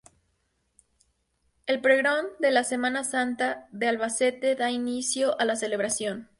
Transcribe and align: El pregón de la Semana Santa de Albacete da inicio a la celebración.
El 1.67 1.79
pregón 1.79 2.25
de 2.39 2.49
la 2.49 2.63
Semana 2.63 3.03
Santa 3.03 3.67
de 3.71 3.87
Albacete 3.87 4.55
da 4.55 4.71
inicio 4.71 5.39
a 5.39 5.45
la 5.45 5.55
celebración. 5.55 6.27